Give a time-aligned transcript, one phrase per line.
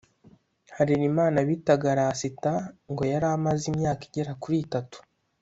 [0.75, 2.51] Harerimana (bitaga Rasita)
[2.91, 4.97] ngo yari ahamaze imyaka igera kuri itatu